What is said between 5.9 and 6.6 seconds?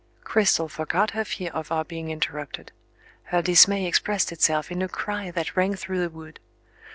the wood.